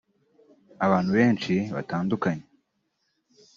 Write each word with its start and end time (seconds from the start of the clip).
abantu 0.85 1.11
benshi 1.17 1.53
batandukanye 1.75 2.45